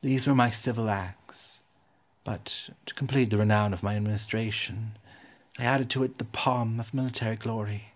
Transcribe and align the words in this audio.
These 0.00 0.26
were 0.26 0.34
my 0.34 0.50
civil 0.50 0.90
acts; 0.90 1.60
but, 2.24 2.70
to 2.86 2.94
complete 2.94 3.30
the 3.30 3.38
renown 3.38 3.72
of 3.72 3.84
my 3.84 3.94
administration, 3.94 4.98
I 5.60 5.64
added 5.64 5.90
to 5.90 6.02
it 6.02 6.18
the 6.18 6.24
palm 6.24 6.80
of 6.80 6.92
military 6.92 7.36
glory. 7.36 7.92